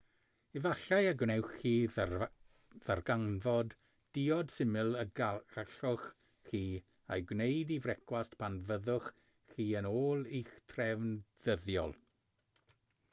efallai 0.59 0.99
y 1.07 1.17
gwnewch 1.17 1.49
chi 1.57 1.73
ddarganfod 1.97 3.75
diod 4.19 4.55
syml 4.55 4.97
y 5.03 5.05
gallwch 5.21 6.09
chi 6.49 6.63
ei 7.17 7.27
gwneud 7.35 7.75
i 7.77 7.79
frecwast 7.85 8.35
pan 8.43 8.59
fyddwch 8.73 9.13
chi 9.55 9.71
yn 9.83 9.93
ôl 9.93 10.25
i'ch 10.39 10.55
trefn 10.75 11.17
ddyddiol 11.23 11.95